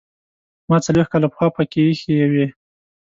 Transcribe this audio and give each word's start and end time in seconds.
ما 0.69 0.77
څلوېښت 0.85 1.11
کاله 1.11 1.27
پخوا 1.31 1.47
پکې 1.55 1.79
ایښې 1.85 2.15
وې. 2.31 2.45